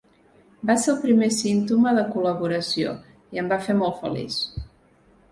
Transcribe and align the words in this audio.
Va 0.67 0.75
ser 0.83 0.87
el 0.93 0.95
primer 1.01 1.27
símptoma 1.39 1.91
de 1.97 2.05
col·laboració 2.15 2.93
i 3.37 3.41
em 3.43 3.51
va 3.53 3.59
fer 3.67 3.75
molt 3.83 3.99
feliç. 4.07 4.39